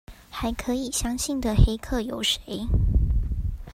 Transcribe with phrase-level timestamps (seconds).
[0.31, 2.39] 還可以相信的黑客有誰？